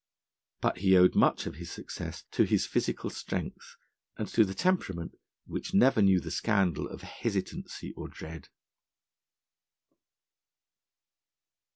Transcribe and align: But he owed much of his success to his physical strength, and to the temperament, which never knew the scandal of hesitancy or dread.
But 0.61 0.79
he 0.79 0.97
owed 0.97 1.13
much 1.13 1.45
of 1.45 1.57
his 1.57 1.69
success 1.69 2.23
to 2.31 2.43
his 2.43 2.65
physical 2.65 3.11
strength, 3.11 3.75
and 4.17 4.27
to 4.29 4.43
the 4.43 4.55
temperament, 4.55 5.13
which 5.45 5.75
never 5.75 6.01
knew 6.01 6.19
the 6.19 6.31
scandal 6.31 6.87
of 6.87 7.03
hesitancy 7.03 7.91
or 7.95 8.07
dread. 8.07 8.49